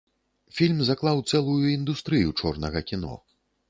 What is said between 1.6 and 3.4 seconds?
індустрыю чорнага кіно.